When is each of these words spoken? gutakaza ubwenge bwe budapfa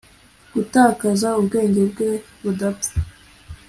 gutakaza 0.53 1.29
ubwenge 1.39 1.81
bwe 1.91 2.09
budapfa 2.43 2.93